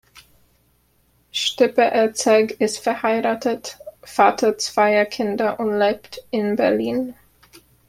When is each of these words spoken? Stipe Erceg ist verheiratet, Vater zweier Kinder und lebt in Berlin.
Stipe 1.31 1.77
Erceg 1.83 2.59
ist 2.59 2.79
verheiratet, 2.79 3.77
Vater 4.01 4.57
zweier 4.57 5.05
Kinder 5.05 5.59
und 5.59 5.77
lebt 5.77 6.25
in 6.31 6.55
Berlin. 6.55 7.13